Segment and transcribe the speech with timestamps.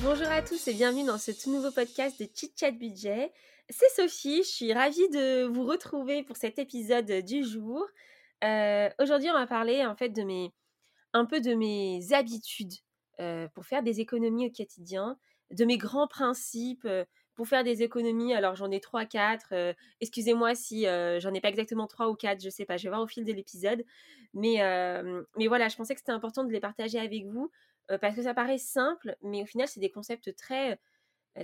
[0.00, 3.32] Bonjour à tous et bienvenue dans ce tout nouveau podcast de Chit Chat Budget.
[3.68, 7.84] C'est Sophie, je suis ravie de vous retrouver pour cet épisode du jour.
[8.44, 10.12] Euh, aujourd'hui, on va parler en fait
[11.12, 12.74] un peu de mes habitudes
[13.18, 15.18] euh, pour faire des économies au quotidien,
[15.50, 17.04] de mes grands principes euh,
[17.34, 18.34] pour faire des économies.
[18.34, 19.52] Alors j'en ai trois, quatre.
[20.00, 22.76] Excusez-moi si j'en ai pas exactement trois ou quatre, je sais pas.
[22.76, 23.84] Je vais voir au fil de l'épisode.
[24.32, 24.58] Mais,
[25.36, 27.50] mais voilà, je pensais que c'était important de les partager avec vous
[28.00, 30.78] parce que ça paraît simple, mais au final, c'est des concepts très,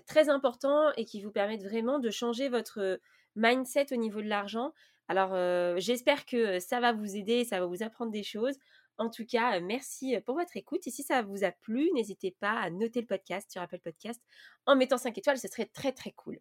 [0.06, 3.00] très importants et qui vous permettent vraiment de changer votre
[3.36, 4.72] mindset au niveau de l'argent.
[5.08, 5.34] Alors,
[5.78, 8.56] j'espère que ça va vous aider, ça va vous apprendre des choses.
[8.96, 10.86] En tout cas, merci pour votre écoute.
[10.86, 14.22] Et si ça vous a plu, n'hésitez pas à noter le podcast sur Apple Podcast
[14.66, 16.38] en mettant 5 étoiles, ce serait très très cool.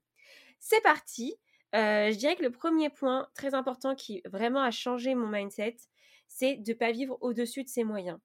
[0.60, 1.36] C'est parti.
[1.73, 5.78] je dirais que le premier point très important qui vraiment a changé mon mindset,
[6.28, 8.20] c'est de ne pas vivre au-dessus de ses moyens.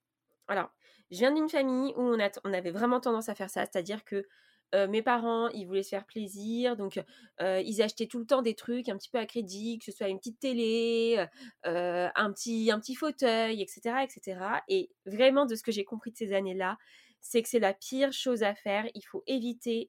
[0.47, 0.71] Alors,
[1.11, 4.27] je viens d'une famille où on, avait vraiment tendance à faire ça, c'est-à-dire que
[4.75, 7.01] mes parents, ils voulaient se faire plaisir, donc
[7.41, 10.09] ils achetaient tout le temps des trucs un petit peu à crédit, que ce soit
[10.09, 11.27] une petite télé,
[11.65, 14.41] un, petit, un petit fauteuil, etc., etc.
[14.69, 16.77] Et vraiment, de ce que j'ai compris de ces années-là,
[17.23, 18.85] c'est que c'est la pire chose à faire.
[18.95, 19.89] Il faut éviter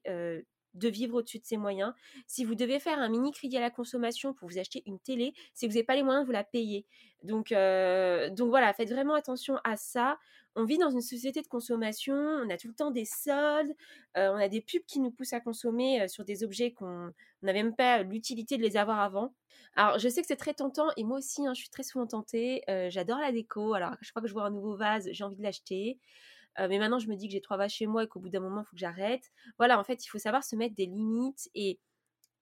[0.74, 1.92] de vivre au-dessus de ses moyens.
[2.26, 5.32] Si vous devez faire un mini crédit à la consommation pour vous acheter une télé,
[5.32, 6.86] que vous n'avez pas les moyens de vous la payer.
[7.22, 10.18] Donc, donc voilà, faites vraiment attention à ça
[10.56, 13.72] on vit dans une société de consommation, on a tout le temps des soldes,
[14.16, 17.76] on a des pubs qui nous poussent à consommer sur des objets qu'on n'avait même
[17.76, 19.32] pas l'utilité de les avoir avant.
[19.76, 22.06] Alors, je sais que c'est très tentant et moi aussi, hein, je suis très souvent
[22.06, 22.62] tentée.
[22.88, 23.74] J'adore la déco.
[23.74, 25.98] Alors, à chaque que je vois un nouveau vase, j'ai envie de l'acheter.
[26.58, 28.40] Mais maintenant, je me dis que j'ai trois vases chez moi et qu'au bout d'un
[28.40, 29.24] moment, il faut que j'arrête.
[29.58, 31.48] Voilà, en fait, il faut savoir se mettre des limites.
[31.54, 31.78] Et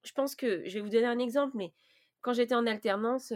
[0.05, 1.73] je pense que, je vais vous donner un exemple, mais
[2.21, 3.33] quand j'étais en alternance,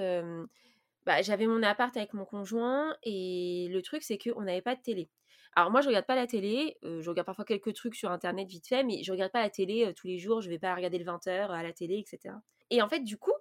[1.05, 4.81] bah, j'avais mon appart avec mon conjoint et le truc c'est qu'on n'avait pas de
[4.81, 5.11] télé.
[5.55, 8.67] Alors moi je regarde pas la télé, je regarde parfois quelques trucs sur internet vite
[8.67, 11.05] fait, mais je regarde pas la télé tous les jours, je vais pas regarder le
[11.05, 12.37] 20h à la télé, etc.
[12.71, 13.33] Et en fait du coup,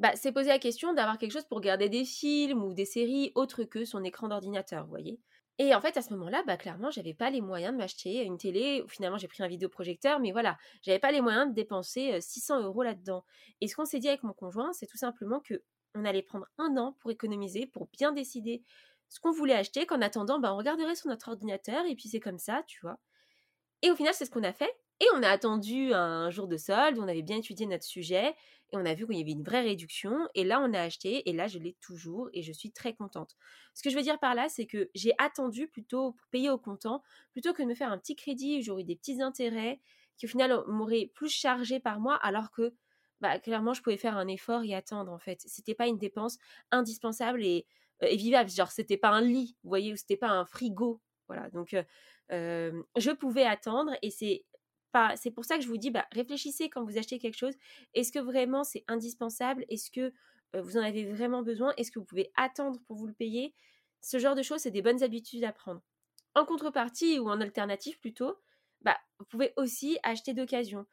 [0.00, 3.30] bah, c'est posé la question d'avoir quelque chose pour regarder des films ou des séries
[3.36, 5.20] autres que son écran d'ordinateur, vous voyez.
[5.58, 8.38] Et en fait, à ce moment-là, bah, clairement, j'avais pas les moyens de m'acheter une
[8.38, 8.82] télé.
[8.88, 12.82] Finalement, j'ai pris un vidéoprojecteur, mais voilà, j'avais pas les moyens de dépenser 600 euros
[12.82, 13.24] là-dedans.
[13.60, 15.62] Et ce qu'on s'est dit avec mon conjoint, c'est tout simplement que
[15.94, 18.64] on allait prendre un an pour économiser, pour bien décider
[19.08, 22.20] ce qu'on voulait acheter, qu'en attendant, bah, on regarderait sur notre ordinateur, et puis c'est
[22.20, 22.98] comme ça, tu vois.
[23.82, 24.72] Et au final, c'est ce qu'on a fait.
[25.00, 28.34] Et on a attendu un jour de solde, on avait bien étudié notre sujet,
[28.72, 31.28] et on a vu qu'il y avait une vraie réduction, et là, on a acheté,
[31.28, 33.36] et là, je l'ai toujours, et je suis très contente.
[33.74, 36.58] Ce que je veux dire par là, c'est que j'ai attendu plutôt pour payer au
[36.58, 37.02] comptant,
[37.32, 39.80] plutôt que de me faire un petit crédit où j'aurais des petits intérêts,
[40.16, 42.72] qui au final m'auraient plus chargé par mois, alors que
[43.20, 45.40] bah, clairement, je pouvais faire un effort et attendre, en fait.
[45.46, 46.38] C'était pas une dépense
[46.70, 47.66] indispensable et,
[48.12, 48.50] vivable.
[48.50, 51.00] Genre, c'était pas un lit, vous voyez, ou c'était pas un frigo.
[51.28, 51.48] Voilà.
[51.50, 51.74] Donc,
[52.30, 54.44] je pouvais attendre et c'est
[55.16, 57.54] c'est pour ça que je vous dis, bah, réfléchissez quand vous achetez quelque chose.
[57.94, 59.64] Est-ce que vraiment c'est indispensable?
[59.68, 60.12] Est-ce que
[60.54, 61.72] vous en avez vraiment besoin?
[61.76, 63.54] Est-ce que vous pouvez attendre pour vous le payer?
[64.00, 65.82] Ce genre de choses, c'est des bonnes habitudes à prendre.
[66.34, 68.36] En contrepartie ou en alternative plutôt,
[68.82, 70.86] bah, vous pouvez aussi acheter d'occasion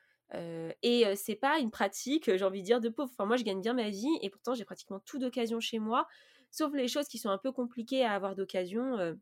[0.82, 3.12] et c'est pas une pratique, j'ai envie de dire, de pauvre.
[3.20, 6.08] Moi, je gagne bien ma vie et pourtant, j'ai pratiquement tout d'occasion chez moi,
[6.52, 9.16] sauf les choses qui sont un peu compliquées à avoir d'occasion,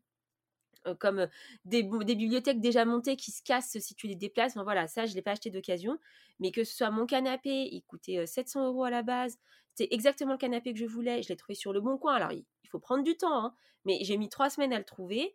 [0.98, 1.28] comme
[1.64, 4.56] des, bibliothèques déjà montées qui se cassent si tu les déplaces.
[4.56, 5.98] Voilà, ça, je l'ai pas acheté d'occasion.
[6.38, 9.38] Mais que ce soit mon canapé, il coûtait 700 euros à la base.
[9.74, 11.22] C'était exactement le canapé que je voulais.
[11.22, 12.14] Je l'ai trouvé sur le bon coin.
[12.14, 13.54] Alors, il, faut prendre du temps, hein,
[13.84, 15.34] mais j'ai mis trois semaines à le trouver.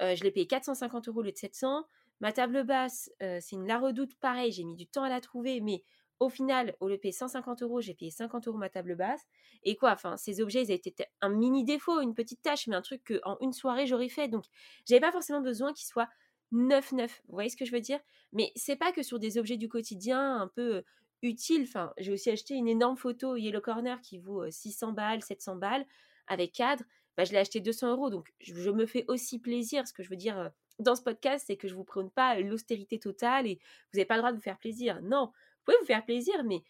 [0.00, 1.86] je l'ai payé 450 euros au lieu de 700.
[2.20, 5.60] Ma table basse, c'est une La Redoute, pareil, j'ai mis du temps à la trouver,
[5.60, 5.82] mais
[6.20, 9.22] au final, au lieu de payer 150 euros, j'ai payé 50 euros ma table basse.
[9.62, 12.82] Et quoi, enfin, ces objets, ils étaient un mini défaut, une petite tâche, mais un
[12.82, 14.28] truc qu'en une soirée, j'aurais fait.
[14.28, 14.44] Donc,
[14.86, 16.08] j'avais pas forcément besoin qu'ils soient
[16.52, 17.22] neuf neuf.
[17.26, 18.00] Vous voyez ce que je veux dire?
[18.32, 20.84] Mais c'est pas que sur des objets du quotidien un peu
[21.22, 21.62] utiles.
[21.62, 25.84] Enfin, j'ai aussi acheté une énorme photo Yellow Corner qui vaut 600 balles, 700 balles,
[26.26, 26.84] avec cadre.
[27.16, 28.10] Bah, je l'ai acheté 200 euros.
[28.10, 29.86] Donc, je, me fais aussi plaisir.
[29.86, 32.98] Ce que je veux dire dans ce podcast, c'est que je vous prône pas l'austérité
[32.98, 35.00] totale et vous n'avez pas le droit de vous faire plaisir.
[35.02, 35.30] Non,
[35.64, 36.62] pouvez vous faire plaisir, mais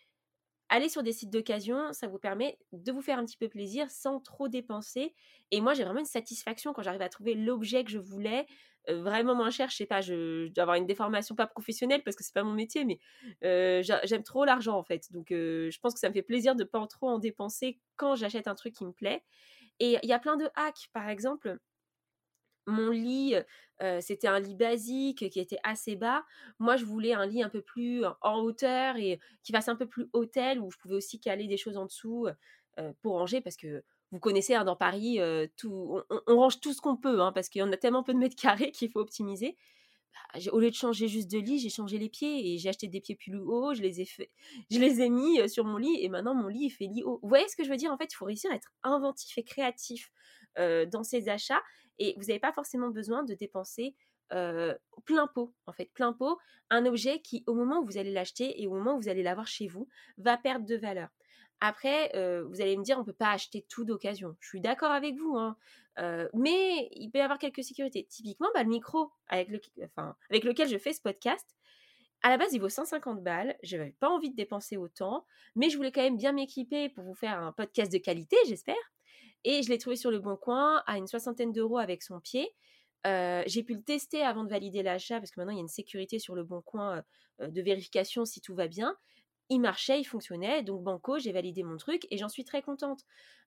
[0.69, 3.91] aller sur des sites d'occasion, ça vous permet de vous faire un petit peu plaisir
[3.91, 5.15] sans trop dépenser.
[5.51, 8.47] Et moi, j'ai vraiment une satisfaction quand j'arrive à trouver l'objet que je voulais,
[8.89, 9.71] vraiment moins cher.
[9.71, 12.53] Je sais pas, je, dois avoir une déformation pas professionnelle parce que c'est pas mon
[12.53, 12.99] métier, mais
[13.83, 15.13] j'aime trop l'argent en fait.
[15.13, 18.49] Donc, je pense que ça me fait plaisir de pas trop en dépenser quand j'achète
[18.49, 19.23] un truc qui me plaît.
[19.81, 21.59] Et il y a plein de hacks, par exemple.
[22.67, 23.35] Mon lit,
[24.01, 26.25] c'était un lit basique qui était assez bas.
[26.59, 29.87] Moi, je voulais un lit un peu plus en hauteur et qui fasse un peu
[29.87, 32.27] plus hôtel où je pouvais aussi caler des choses en dessous
[33.03, 33.85] pour ranger parce que
[34.15, 35.19] vous connaissez hein, dans Paris,
[35.57, 38.15] tout, on, range tout ce qu'on peut hein, parce qu'il y en a tellement peu
[38.15, 39.57] de mètres carrés qu'il faut optimiser.
[40.33, 42.87] Bah, au lieu de changer juste de lit, j'ai changé les pieds et j'ai acheté
[42.87, 44.05] des pieds plus hauts, je les ai
[44.71, 47.19] je les ai mis sur mon lit et maintenant mon lit il fait lit haut.
[47.23, 49.37] Vous voyez ce que je veux dire En fait, il faut réussir à être inventif
[49.37, 50.13] et créatif
[50.57, 51.63] dans ses achats
[51.99, 53.95] et vous n'avez pas forcément besoin de dépenser
[54.31, 56.39] plein pot, en fait, plein pot,
[56.71, 59.23] un objet qui, au moment où vous allez l'acheter et au moment où vous allez
[59.23, 59.89] l'avoir chez vous,
[60.19, 61.09] va perdre de valeur.
[61.61, 62.11] Après,
[62.49, 64.37] vous allez me dire, on ne peut pas acheter tout d'occasion.
[64.41, 65.57] Je suis d'accord avec vous, hein,
[66.35, 68.05] mais il peut y avoir quelques sécurités.
[68.05, 69.49] Typiquement, bah, le micro avec,
[70.31, 71.55] avec lequel je fais ce podcast,
[72.23, 73.57] à la base, il vaut 150 balles.
[73.63, 77.05] Je n'avais pas envie de dépenser autant, mais je voulais quand même bien m'équiper pour
[77.05, 78.94] vous faire un podcast de qualité, j'espère.
[79.45, 82.49] Et je l'ai trouvé sur le bon coin à une soixantaine d'euros avec son pied.
[83.05, 85.69] j'ai pu le tester avant de valider l'achat parce que maintenant il y a une
[85.69, 87.03] sécurité sur le bon coin
[87.41, 88.97] de vérification si tout va bien.
[89.51, 93.05] Il marchait, il fonctionnait, donc banco, j'ai validé mon truc et j'en suis très contente.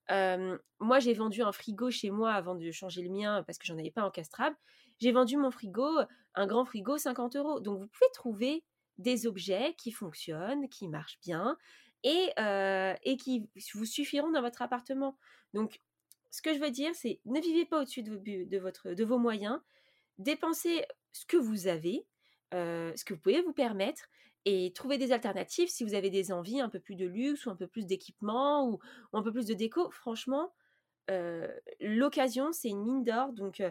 [0.08, 3.78] moi, j'ai vendu un frigo chez moi avant de changer le mien parce que j'en
[3.78, 4.56] avais pas encastrable.
[5.00, 5.88] J'ai vendu mon frigo,
[6.34, 7.60] un grand frigo, 50 euros.
[7.60, 8.64] Donc vous pouvez trouver
[8.98, 11.56] des objets qui fonctionnent, qui marchent bien
[12.04, 15.16] et, et qui vous suffiront dans votre appartement.
[15.52, 15.80] Donc
[16.30, 19.58] ce que je veux dire, c'est ne vivez pas au-dessus de, de, vos moyens,
[20.18, 22.06] dépensez ce que vous avez,
[22.52, 24.08] ce que vous pouvez vous permettre,
[24.44, 27.50] et trouvez des alternatives si vous avez des envies un peu plus de luxe ou
[27.50, 28.78] un peu plus d'équipement ou,
[29.12, 29.90] un peu plus de déco.
[29.90, 30.52] Franchement,
[31.80, 33.62] l'occasion, c'est une mine d'or, donc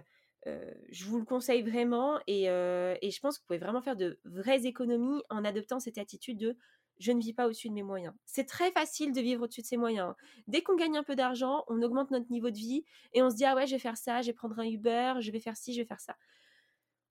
[0.45, 4.65] je vous le conseille vraiment, et je pense que vous pouvez vraiment faire de vraies
[4.65, 6.57] économies en adoptant cette attitude de
[6.99, 8.13] je ne vis pas au-dessus de mes moyens.
[8.25, 10.13] C'est très facile de vivre au-dessus de ses moyens.
[10.47, 13.35] Dès qu'on gagne un peu d'argent, on augmente notre niveau de vie et on se
[13.35, 15.55] dit ah ouais, je vais faire ça, je vais prendre un Uber, je vais faire
[15.57, 16.15] ci, je vais faire ça.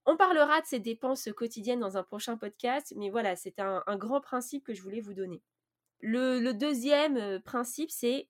[0.04, 4.20] On parlera de ces dépenses quotidiennes dans un prochain podcast, mais voilà, c'est un, grand
[4.20, 5.42] principe que je voulais vous donner.
[6.00, 8.28] Le, deuxième euh, principe, c'est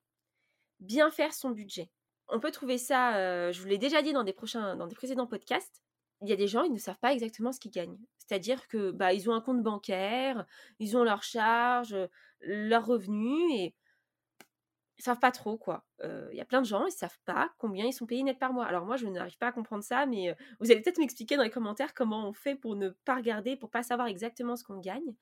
[0.80, 1.90] bien faire son budget.
[2.28, 4.94] On peut trouver ça, euh, je vous l'ai déjà dit dans des, prochains, dans des
[4.94, 5.82] précédents podcasts,
[6.22, 7.98] il y a des gens, ils ne savent pas exactement ce qu'ils gagnent.
[8.18, 10.46] C'est-à-dire que bah, ils ont un compte bancaire,
[10.78, 11.96] ils ont leurs charges,
[12.40, 13.74] leurs revenus et
[14.98, 15.84] ils savent pas trop quoi.
[16.02, 18.52] Il y a plein de gens, ils savent pas combien ils sont payés net par
[18.52, 18.64] mois.
[18.64, 21.50] Alors moi, je n'arrive pas à comprendre ça, mais vous allez peut-être m'expliquer dans les
[21.50, 25.14] commentaires comment on fait pour ne pas regarder, pour pas savoir exactement ce qu'on gagne.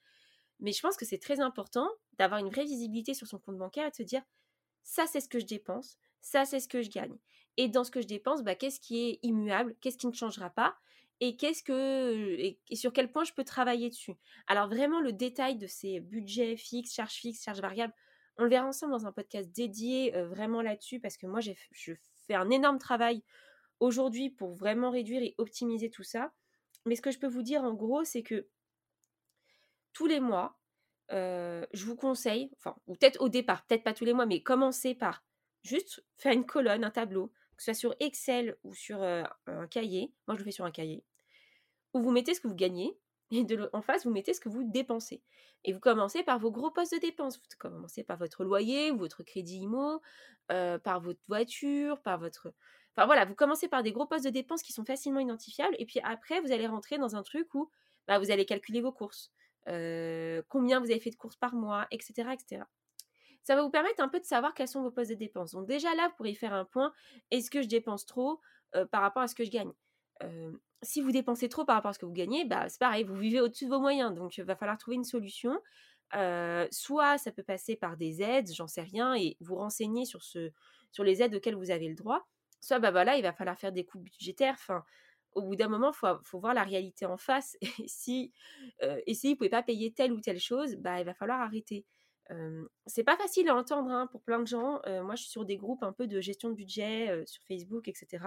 [0.61, 3.87] Mais je pense que c'est très important d'avoir une vraie visibilité sur son compte bancaire
[3.87, 4.23] et de se dire
[4.85, 7.19] ça c'est ce que je dépense, ça c'est ce que je gagne.
[7.56, 10.51] Et dans ce que je dépense, bah, qu'est-ce qui est immuable, qu'est-ce qui ne changera
[10.51, 10.77] pas
[11.21, 14.15] et qu'est-ce que et, sur quel point je peux travailler dessus.
[14.47, 17.95] Alors vraiment le détail de ces budgets fixes, charges fixes, charges variables,
[18.37, 21.53] on le verra ensemble dans un podcast dédié vraiment là-dessus parce que moi je
[22.27, 23.23] fais un énorme travail
[23.81, 26.33] aujourd'hui pour vraiment réduire et optimiser tout ça.
[26.85, 28.49] Mais ce que je peux vous dire en gros, c'est que
[29.93, 30.59] tous les mois,
[31.11, 34.95] je vous conseille, enfin, ou peut-être au départ, peut-être pas tous les mois, mais commencez
[34.95, 35.25] par
[35.62, 37.33] juste faire une colonne, un tableau
[37.65, 41.05] soit sur Excel ou sur un cahier, moi je le fais sur un cahier,
[41.93, 42.97] où vous mettez ce que vous gagnez
[43.31, 45.23] et en face vous mettez ce que vous dépensez.
[45.65, 47.39] Et vous commencez par vos gros postes de dépenses.
[47.39, 50.03] Vous commencez par votre loyer votre crédit IMO,
[50.49, 52.53] par votre voiture, par votre...
[52.94, 55.87] Enfin voilà, vous commencez par des gros postes de dépenses qui sont facilement identifiables et
[55.87, 57.71] puis après vous allez rentrer dans un truc où
[58.06, 59.33] bah, vous allez calculer vos courses,
[59.67, 62.63] combien vous avez fait de courses par mois, etc
[63.44, 65.53] ça va vous permettre un peu de savoir quels sont vos postes de dépenses.
[65.53, 66.93] Donc déjà là, vous pourrez faire un point.
[67.31, 68.41] Est-ce que je dépense trop
[68.74, 69.70] euh, par rapport à ce que je gagne?
[70.82, 73.17] Si vous dépensez trop par rapport à ce que vous gagnez, bah, c'est pareil, vous
[73.17, 74.15] vivez au-dessus de vos moyens.
[74.15, 75.60] Donc il va falloir trouver une solution.
[76.70, 80.51] Soit ça peut passer par des aides, j'en sais rien, et vous renseigner sur, ce,
[80.93, 82.27] sur les aides auxquelles vous avez le droit.
[82.60, 84.55] Soit bah voilà, il va falloir faire des coupes budgétaires.
[84.55, 84.84] Enfin,
[85.32, 87.58] au bout d'un moment, il faut, faut, voir la réalité en face.
[87.84, 88.32] Et si,
[88.81, 91.41] et si vous ne pouvez pas payer telle ou telle chose, bah, il va falloir
[91.41, 91.84] arrêter
[92.87, 94.81] c'est pas facile à entendre hein, pour plein de gens.
[94.87, 98.25] moi, je suis sur des groupes un peu de gestion de budget sur Facebook, etc.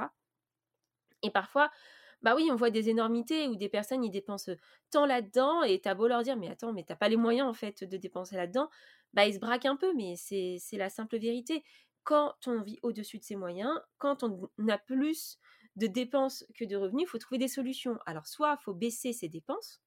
[1.24, 1.72] Et parfois,
[2.22, 4.52] bah oui, on voit des énormités où des personnes ils dépensent
[4.90, 7.54] tant là-dedans et t'as beau leur dire mais attends mais t'as pas les moyens en
[7.54, 8.70] fait de dépenser là-dedans,
[9.14, 11.64] bah ils se braquent un peu mais c'est la simple vérité.
[12.04, 15.38] Quand on vit au-dessus de ses moyens, quand on a plus
[15.76, 18.00] de dépenses que de revenus, il faut trouver des solutions.
[18.06, 19.82] Alors soit il faut baisser ses dépenses,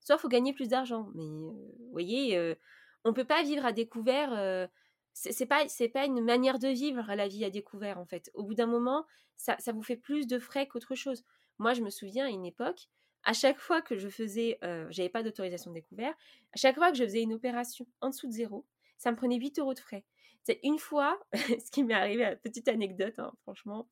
[0.00, 1.10] soit il faut gagner plus d'argent.
[1.14, 2.56] Mais vous voyez,
[3.04, 4.68] on peut pas vivre à découvert.
[5.12, 8.30] c'est pas c'est pas une manière de vivre la vie à découvert en fait.
[8.34, 9.04] Au bout d'un moment,
[9.36, 11.24] ça, vous fait plus de frais qu'autre chose.
[11.58, 12.88] Moi, je me souviens à une époque,
[13.24, 14.58] à chaque fois que je faisais,
[14.90, 16.14] j'avais pas d'autorisation de découvert,
[16.52, 18.66] à chaque fois que je faisais une opération en dessous de zéro,
[18.98, 20.04] ça me prenait 8 euros de frais.
[20.44, 23.88] C'est une fois, ce qui m'est arrivé, petite anecdote, hein, franchement,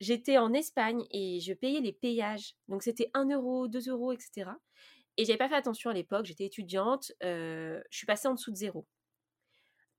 [0.00, 2.54] j'étais en Espagne et je payais les payages.
[2.68, 4.50] Donc c'était 1 euro, 2 euros, etc.
[5.16, 8.56] Et j'avais pas fait attention à l'époque, j'étais étudiante, je suis passée en dessous de
[8.56, 8.86] zéro.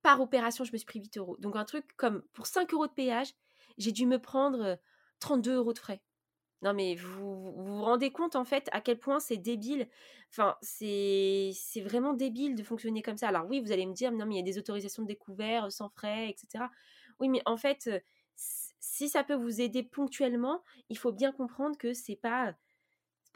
[0.03, 1.37] Par opération, je me suis pris 8 euros.
[1.39, 3.33] Donc un truc comme pour 5 euros de péage,
[3.77, 4.79] j'ai dû me prendre
[5.19, 6.01] 32 euros de frais.
[6.61, 9.87] Non mais vous, vous rendez compte en fait à quel point c'est débile?
[10.31, 11.51] Enfin, c'est
[11.83, 13.27] vraiment débile de fonctionner comme ça.
[13.27, 15.71] Alors oui, vous allez me dire, non mais il y a des autorisations de découvert
[15.71, 16.65] sans frais, etc.
[17.19, 17.89] Oui, mais en fait,
[18.35, 22.55] si ça peut vous aider ponctuellement, il faut bien comprendre que c'est pas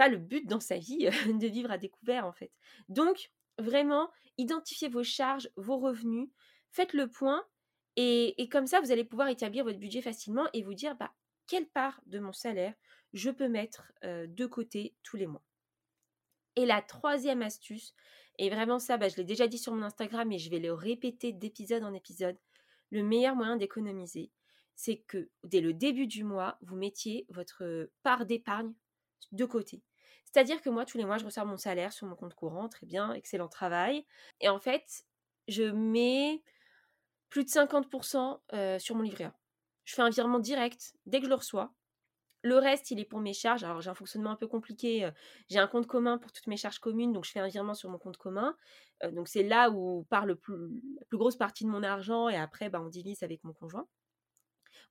[0.01, 2.51] pas le but dans sa vie de vivre à découvert en fait.
[2.89, 3.29] Donc
[3.59, 6.29] vraiment, identifiez vos charges, vos revenus,
[6.71, 7.45] faites le point
[7.97, 11.11] et, et comme ça vous allez pouvoir établir votre budget facilement et vous dire bah
[11.45, 12.73] quelle part de mon salaire
[13.13, 15.43] je peux mettre de côté tous les mois.
[16.55, 17.93] Et la troisième astuce,
[18.37, 20.73] et vraiment ça, bah, je l'ai déjà dit sur mon Instagram, mais je vais le
[20.73, 22.37] répéter d'épisode en épisode,
[22.89, 24.31] le meilleur moyen d'économiser,
[24.75, 28.73] c'est que dès le début du mois, vous mettiez votre part d'épargne
[29.31, 29.83] de côté.
[30.25, 32.85] C'est-à-dire que moi, tous les mois, je reçois mon salaire sur mon compte courant, très
[32.85, 34.05] bien, excellent travail.
[34.39, 35.03] Et en fait,
[35.47, 36.41] je mets
[37.29, 39.35] plus de 50% sur mon livret A.
[39.83, 41.73] Je fais un virement direct dès que je le reçois.
[42.43, 43.63] Le reste, il est pour mes charges.
[43.63, 45.09] Alors, j'ai un fonctionnement un peu compliqué.
[45.49, 47.89] J'ai un compte commun pour toutes mes charges communes, donc je fais un virement sur
[47.89, 48.55] mon compte commun.
[49.11, 50.55] donc, c'est là où part le plus,
[50.99, 53.87] la plus grosse partie de mon argent et après, bah, on divise avec mon conjoint.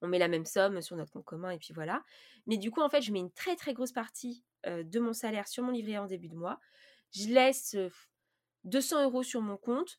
[0.03, 2.03] On met la même somme sur notre compte commun et puis voilà.
[2.47, 5.49] Mais du coup, en fait, je mets une très très grosse partie de mon salaire
[5.49, 6.61] sur mon livret en début de mois.
[7.13, 7.77] Je laisse
[8.65, 9.99] 200 euros sur mon compte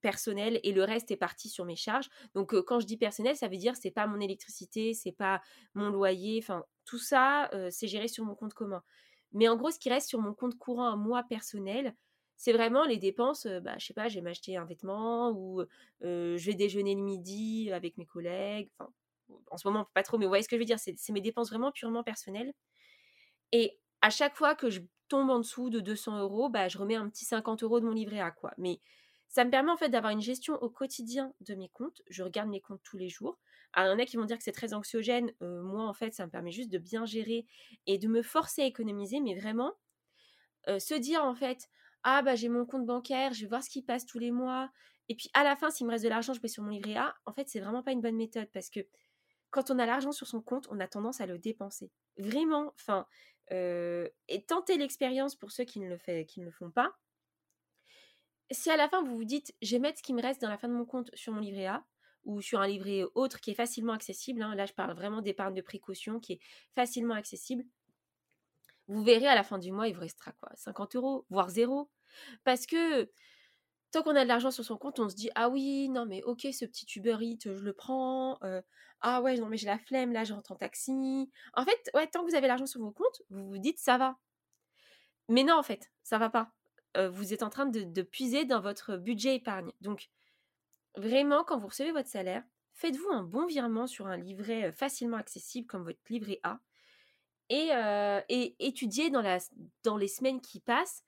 [0.00, 2.08] personnel et le reste est parti sur mes charges.
[2.34, 5.42] Donc quand je dis personnel, ça veut dire c'est pas mon électricité, c'est pas
[5.74, 8.82] mon loyer, enfin tout ça c'est géré sur mon compte commun.
[9.32, 11.94] Mais en gros, ce qui reste sur mon compte courant à moi personnel,
[12.36, 13.46] c'est vraiment les dépenses.
[13.46, 15.64] bah je sais pas, je vais m'acheter un vêtement ou
[16.02, 18.70] je vais déjeuner le midi avec mes collègues.
[19.50, 20.78] En ce moment pas trop, mais vous voyez ce que je veux dire.
[20.78, 22.52] C'est mes dépenses vraiment purement personnelles.
[23.52, 26.96] Et à chaque fois que je tombe en dessous de 200 euros, bah, je remets
[26.96, 28.52] un petit 50 euros de mon livret A, quoi.
[28.58, 28.80] Mais
[29.28, 32.02] ça me permet en fait d'avoir une gestion au quotidien de mes comptes.
[32.08, 33.38] Je regarde mes comptes tous les jours.
[33.72, 35.32] Alors, il y en a qui vont dire que c'est très anxiogène.
[35.42, 37.46] Euh, moi, en fait, ça me permet juste de bien gérer
[37.86, 39.20] et de me forcer à économiser.
[39.20, 39.72] Mais vraiment,
[40.68, 41.68] euh, se dire en fait,
[42.04, 44.70] ah bah j'ai mon compte bancaire, je vais voir ce qui passe tous les mois.
[45.08, 46.96] Et puis à la fin, s'il me reste de l'argent, je mets sur mon livret
[46.96, 47.14] A.
[47.26, 48.80] En fait, c'est vraiment pas une bonne méthode parce que
[49.52, 51.92] quand on a l'argent sur son compte, on a tendance à le dépenser.
[52.16, 53.06] Vraiment, enfin,
[53.50, 56.96] et tentez l'expérience pour ceux qui ne, le fait, qui ne le font pas.
[58.50, 60.48] Si à la fin vous vous dites, je vais mettre ce qui me reste dans
[60.48, 61.84] la fin de mon compte sur mon livret A
[62.24, 65.54] ou sur un livret autre qui est facilement accessible, hein, là je parle vraiment d'épargne
[65.54, 66.40] de précaution qui est
[66.74, 67.64] facilement accessible,
[68.88, 71.90] vous verrez à la fin du mois, il vous restera quoi 50 euros, voire zéro.
[72.44, 73.10] Parce que
[73.92, 76.22] tant qu'on a de l'argent sur son compte, on se dit ah oui, non mais
[76.24, 78.38] ok, ce petit Uber je le prends.
[79.00, 81.30] ah ouais, non mais j'ai la flemme, là je rentre en taxi.
[81.54, 83.98] En fait, ouais, tant que vous avez l'argent sur vos comptes, vous vous dites ça
[83.98, 84.18] va.
[85.28, 86.52] Mais non, en fait, ça va pas.
[86.96, 89.72] vous êtes en train de, puiser dans votre budget épargne.
[89.80, 90.10] Donc,
[90.96, 92.42] vraiment, quand vous recevez votre salaire,
[92.74, 96.60] faites-vous un bon virement sur un livret facilement accessible comme votre livret A.
[97.50, 97.70] Et,
[98.28, 99.38] et étudiez dans, la,
[99.84, 101.04] dans les semaines qui passent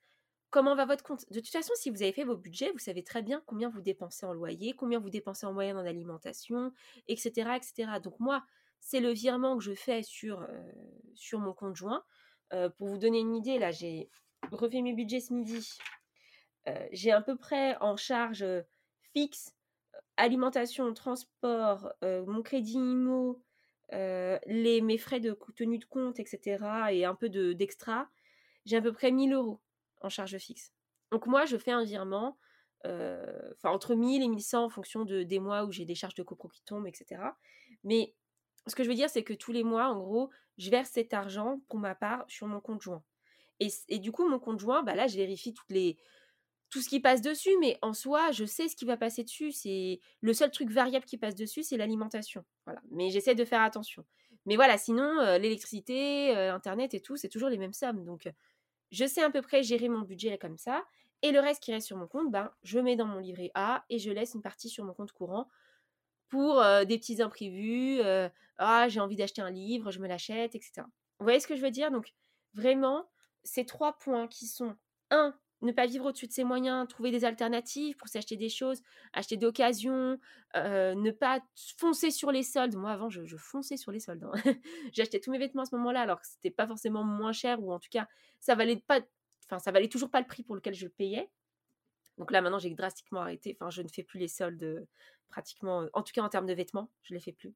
[0.55, 1.29] comment va votre compte?
[1.31, 3.81] De toute façon, si vous avez fait vos budgets, vous savez très bien combien vous
[3.81, 6.71] dépensez en loyer, combien vous dépensez en moyenne en alimentation,
[7.09, 7.57] etc.
[7.57, 7.99] etc.
[8.01, 8.41] Donc moi,
[8.79, 12.05] c'est le virement que je fais sur, euh, mon compte joint.
[12.53, 14.09] Euh, pour vous donner une idée, là, j'ai
[14.49, 15.67] refait mes budgets ce midi.
[16.69, 18.45] Euh, j'ai à peu près en charge
[19.11, 19.53] fixe
[20.15, 23.43] alimentation, transport, mon crédit IMO,
[23.91, 26.63] les, mes frais de tenue de compte, etc.
[26.91, 28.07] et un peu d'extra.
[28.63, 29.59] j'ai à peu près 1000 euros
[30.01, 30.73] en charge fixe.
[31.11, 32.37] Donc moi, je fais un virement,
[32.85, 36.23] euh, entre 1000 et 1100 en fonction de, des mois où j'ai des charges de
[36.23, 37.21] copro qui tombent, etc.
[37.83, 38.13] Mais
[38.67, 41.13] ce que je veux dire, c'est que tous les mois, en gros, je verse cet
[41.13, 43.03] argent pour ma part sur mon compte joint.
[43.59, 45.97] Et, du coup, mon compte joint, bah là, je vérifie toutes les,
[46.69, 49.51] tout ce qui passe dessus, mais en soi, je sais ce qui va passer dessus.
[49.51, 52.43] C'est le seul truc variable qui passe dessus, c'est l'alimentation.
[52.91, 54.05] Mais j'essaie de faire attention.
[54.45, 58.03] Mais voilà, sinon, euh, l'électricité, euh, Internet et tout, c'est toujours les mêmes sommes.
[58.03, 58.29] Donc,
[58.91, 60.83] je sais à peu près gérer mon budget comme ça.
[61.21, 63.83] Et le reste qui reste sur mon compte, ben, je mets dans mon livret A
[63.89, 65.49] et je laisse une partie sur mon compte courant
[66.27, 68.01] pour des petits imprévus.
[68.57, 70.83] Ah, j'ai envie d'acheter un livre, je me l'achète, etc.
[71.19, 71.89] Vous voyez ce que je veux dire?
[71.91, 72.13] Donc,
[72.53, 73.09] vraiment,
[73.43, 74.75] ces trois points qui sont
[75.09, 78.81] un, ne pas vivre au-dessus de ses moyens, trouver des alternatives pour s'acheter des choses,
[79.13, 80.19] acheter d'occasion,
[80.55, 81.41] ne pas
[81.77, 82.75] foncer sur les soldes.
[82.75, 84.23] Moi, avant, je, fonçais sur les soldes.
[84.23, 84.33] Hein.
[84.93, 87.71] J'achetais tous mes vêtements à ce moment-là, alors que c'était pas forcément moins cher, ou
[87.71, 88.07] en tout cas,
[88.39, 89.01] ça valait pas,
[89.45, 91.29] enfin, ça valait toujours pas le prix pour lequel je payais.
[92.17, 93.57] Donc là, maintenant, j'ai drastiquement arrêté.
[93.59, 94.87] Enfin, je ne fais plus les soldes
[95.29, 97.53] pratiquement, en tout cas en termes de vêtements, je les fais plus.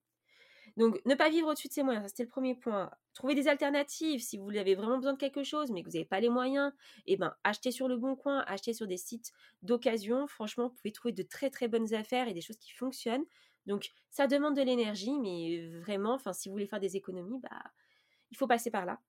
[0.80, 2.90] Donc, ne pas vivre au-dessus de ses moyens, ça c'était le premier point.
[3.14, 6.06] Trouver des alternatives si vous avez vraiment besoin de quelque chose, mais que vous n'avez
[6.06, 6.72] pas les moyens.
[7.06, 10.26] Et eh ben, achetez sur le bon coin, achetez sur des sites d'occasion.
[10.26, 13.26] Franchement, vous pouvez trouver de très très bonnes affaires et des choses qui fonctionnent.
[13.66, 17.62] Donc, ça demande de l'énergie, mais vraiment, si vous voulez faire des économies, bah,
[18.32, 19.02] il faut passer par là.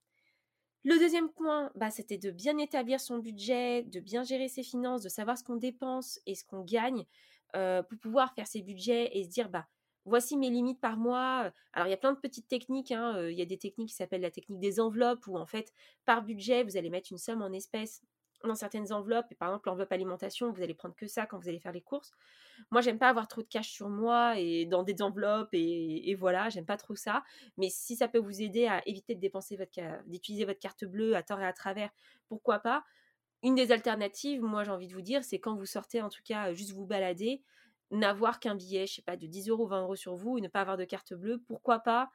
[0.82, 5.02] Le deuxième point, bah, c'était de bien établir son budget, de bien gérer ses finances,
[5.02, 7.06] de savoir ce qu'on dépense et ce qu'on gagne
[7.54, 9.68] euh, pour pouvoir faire ses budgets et se dire, bah,
[10.04, 11.52] voici mes limites par mois.
[11.72, 12.92] Alors, il y a plein de petites techniques.
[12.92, 15.72] Hein, il y a des techniques qui s'appellent la technique des enveloppes, où en fait,
[16.04, 18.02] par budget, vous allez mettre une somme en espèces
[18.44, 19.34] dans certaines enveloppes.
[19.38, 22.12] Par exemple, l'enveloppe alimentation, vous allez prendre que ça quand vous allez faire les courses.
[22.70, 26.14] Moi, j'aime pas avoir trop de cash sur moi et dans des enveloppes et, et
[26.14, 27.22] voilà, j'aime pas trop ça.
[27.56, 31.16] Mais si ça peut vous aider à éviter de dépenser votre, d'utiliser votre carte bleue
[31.16, 31.90] à tort et à travers,
[32.28, 32.84] pourquoi pas?
[33.42, 36.22] Une des alternatives, moi, j'ai envie de vous dire, c'est quand vous sortez, en tout
[36.24, 37.42] cas, juste vous balader,
[37.90, 40.48] n'avoir qu'un billet, je sais pas, de 10 euros, 20 euros sur vous et ne
[40.48, 42.10] pas avoir de carte bleue, pourquoi pas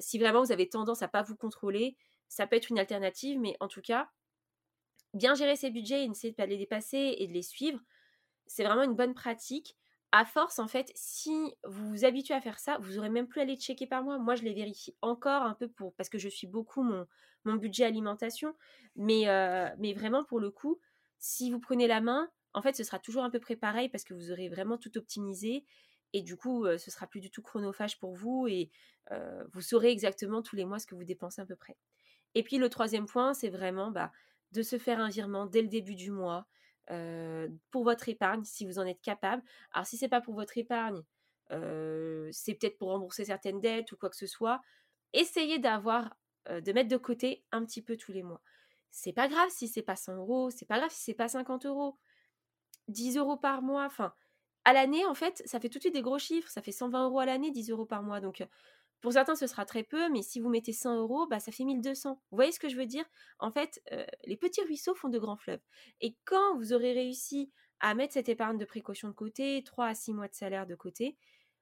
[0.00, 1.96] Si vraiment vous avez tendance à pas vous contrôler,
[2.28, 4.10] ça peut être une alternative, mais en tout cas,
[5.14, 7.80] bien gérer ses budgets et essayer de pas les dépasser et de les suivre,
[8.46, 9.76] c'est vraiment une bonne pratique.
[10.12, 13.40] À force, en fait, si vous vous habituez à faire ça, vous aurez même plus
[13.40, 14.18] à les checker par mois.
[14.18, 17.06] Moi, je les vérifie encore un peu pour parce que je suis beaucoup mon,
[17.44, 18.54] mon budget alimentation,
[18.94, 19.24] mais,
[19.78, 20.78] mais vraiment pour le coup,
[21.18, 24.02] si vous prenez la main, en fait, ce sera toujours un peu près pareil parce
[24.02, 25.64] que vous aurez vraiment tout optimisé
[26.12, 28.70] et du coup, ce ce sera plus du tout chronophage pour vous et
[29.52, 31.76] vous saurez exactement tous les mois ce que vous dépensez à peu près.
[32.34, 34.10] Et puis le troisième point, c'est vraiment bah,
[34.52, 36.46] de se faire un virement dès le début du mois
[37.70, 39.42] pour votre épargne si vous en êtes capable.
[39.72, 41.02] Alors si c'est pas pour votre épargne,
[41.50, 44.62] c'est peut-être pour rembourser certaines dettes ou quoi que ce soit.
[45.12, 46.16] Essayez d'avoir,
[46.48, 48.40] de mettre de côté un petit peu tous les mois.
[48.90, 51.66] C'est pas grave si c'est pas 100 euros, c'est pas grave si c'est pas 50
[51.66, 51.98] euros.
[52.88, 54.12] 10 euros par mois, enfin,
[54.64, 56.50] à l'année, en fait, ça fait tout de suite des gros chiffres.
[56.50, 58.20] Ça fait 120 euros à l'année, 10 euros par mois.
[58.20, 58.44] Donc,
[59.00, 61.64] pour certains, ce sera très peu, mais si vous mettez 100 euros, bah, ça fait
[61.64, 62.20] 1200.
[62.30, 63.04] Vous voyez ce que je veux dire?
[63.38, 63.80] En fait,
[64.24, 65.60] les petits ruisseaux font de grands fleuves.
[66.00, 69.94] Et quand vous aurez réussi à mettre cette épargne de précaution de côté, 3 à
[69.94, 71.16] 6 mois de salaire de côté,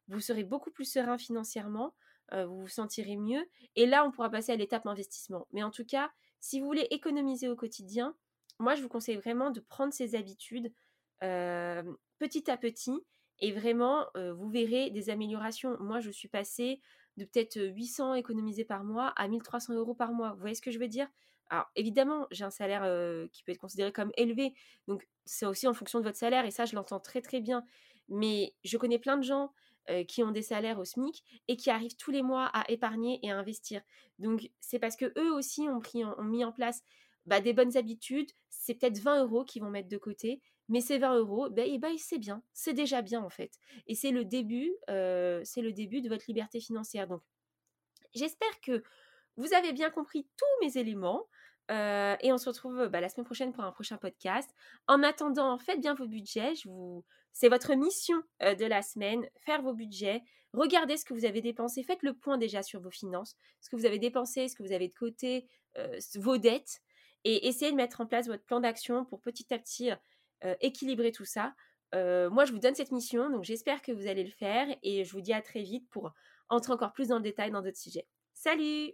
[0.08, 1.94] vous serez beaucoup plus serein financièrement,
[2.32, 3.44] vous vous sentirez mieux.
[3.76, 5.46] Et là, on pourra passer à l'étape investissement.
[5.52, 6.10] Mais en tout cas,
[6.40, 8.16] si vous voulez économiser au quotidien,
[8.60, 10.72] moi, je vous conseille vraiment de prendre ces habitudes
[11.20, 13.04] petit à petit.
[13.40, 15.76] Et vraiment, vous verrez des améliorations.
[15.80, 16.80] Moi, je suis passée
[17.16, 20.32] de peut-être 800 économisés par mois à 1300 euros par mois.
[20.32, 21.08] Vous voyez ce que je veux dire?
[21.50, 22.82] Alors, évidemment, j'ai un salaire
[23.30, 24.54] qui peut être considéré comme élevé.
[24.88, 26.44] Donc, c'est aussi en fonction de votre salaire.
[26.46, 27.64] Et ça, je l'entends très, très bien.
[28.08, 29.52] Mais je connais plein de gens
[30.08, 33.30] qui ont des salaires au SMIC et qui arrivent tous les mois à épargner et
[33.30, 33.82] à investir.
[34.18, 36.82] Donc, c'est parce que eux aussi ont, pris, ont mis en place
[37.26, 38.30] bah, des bonnes habitudes.
[38.48, 41.78] C'est peut-être 20 euros qu'ils vont mettre de côté mais ces 20 euros, ben, et
[41.78, 43.52] ben, c'est bien, c'est déjà bien en fait.
[43.86, 47.06] Et c'est le début, c'est le début de votre liberté financière.
[47.06, 47.22] Donc,
[48.14, 48.82] j'espère que
[49.36, 51.26] vous avez bien compris tous mes éléments.
[51.68, 54.50] et on se retrouve bah, la semaine prochaine pour un prochain podcast.
[54.86, 56.54] En attendant, faites bien vos budgets.
[57.32, 60.22] C'est votre mission de la semaine, faire vos budgets.
[60.52, 61.82] Regardez ce que vous avez dépensé.
[61.82, 64.72] Faites le point déjà sur vos finances, ce que vous avez dépensé, ce que vous
[64.72, 65.46] avez de côté,
[66.16, 66.80] vos dettes.
[67.24, 69.90] Et essayez de mettre en place votre plan d'action pour petit à petit
[70.60, 71.54] équilibrer tout ça.
[71.94, 75.04] Euh, moi, je vous donne cette mission, donc j'espère que vous allez le faire et
[75.04, 76.12] je vous dis à très vite pour
[76.48, 78.06] entrer encore plus dans le détail dans d'autres sujets.
[78.34, 78.92] Salut